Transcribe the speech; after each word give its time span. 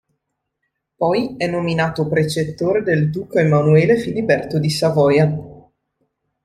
Poi 0.95 1.35
è 1.37 1.45
nominato 1.45 2.07
precettore 2.07 2.81
del 2.81 3.11
duca 3.11 3.39
Emanuele 3.39 3.99
Filiberto 3.99 4.57
di 4.57 4.69
Savoia. 4.71 5.31